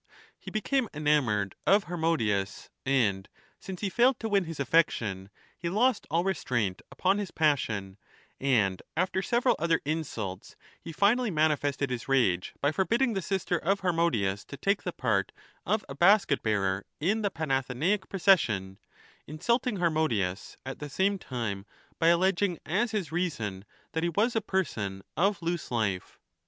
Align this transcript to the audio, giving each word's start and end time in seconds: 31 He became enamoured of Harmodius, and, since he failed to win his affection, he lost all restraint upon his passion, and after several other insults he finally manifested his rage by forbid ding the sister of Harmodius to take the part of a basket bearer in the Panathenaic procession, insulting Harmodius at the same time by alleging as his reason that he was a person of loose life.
31 0.39 0.39
He 0.39 0.49
became 0.49 0.89
enamoured 0.95 1.53
of 1.67 1.83
Harmodius, 1.83 2.71
and, 2.87 3.29
since 3.59 3.81
he 3.81 3.89
failed 3.91 4.19
to 4.19 4.27
win 4.29 4.45
his 4.45 4.59
affection, 4.59 5.29
he 5.55 5.69
lost 5.69 6.07
all 6.09 6.23
restraint 6.23 6.81
upon 6.91 7.19
his 7.19 7.29
passion, 7.29 7.99
and 8.39 8.81
after 8.97 9.21
several 9.21 9.55
other 9.59 9.79
insults 9.85 10.55
he 10.81 10.91
finally 10.91 11.29
manifested 11.29 11.91
his 11.91 12.07
rage 12.07 12.55
by 12.61 12.71
forbid 12.71 12.97
ding 12.97 13.13
the 13.13 13.21
sister 13.21 13.59
of 13.59 13.81
Harmodius 13.81 14.43
to 14.45 14.57
take 14.57 14.81
the 14.81 14.91
part 14.91 15.31
of 15.67 15.85
a 15.87 15.93
basket 15.93 16.41
bearer 16.41 16.83
in 16.99 17.21
the 17.21 17.29
Panathenaic 17.29 18.09
procession, 18.09 18.79
insulting 19.27 19.77
Harmodius 19.77 20.57
at 20.65 20.79
the 20.79 20.89
same 20.89 21.19
time 21.19 21.63
by 21.99 22.07
alleging 22.07 22.57
as 22.65 22.89
his 22.89 23.11
reason 23.11 23.65
that 23.91 24.01
he 24.01 24.09
was 24.09 24.35
a 24.35 24.41
person 24.41 25.03
of 25.15 25.43
loose 25.43 25.69
life. 25.69 26.17